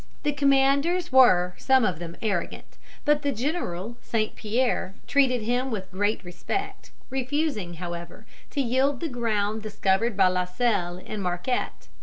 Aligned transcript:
]The 0.23 0.33
commanders 0.33 1.11
were 1.11 1.53
some 1.59 1.85
of 1.85 1.99
them 1.99 2.17
arrogant, 2.23 2.75
but 3.05 3.21
the 3.21 3.31
general, 3.31 3.97
St. 4.01 4.35
Pierre, 4.35 4.95
treated 5.05 5.43
him 5.43 5.69
with 5.69 5.91
great 5.91 6.23
respect, 6.25 6.89
refusing, 7.11 7.75
however, 7.75 8.25
to 8.49 8.61
yield 8.61 8.99
the 8.99 9.07
ground 9.07 9.61
discovered 9.61 10.17
by 10.17 10.27
La 10.29 10.45
Salle 10.45 11.03
and 11.05 11.21
Marquette. 11.21 11.87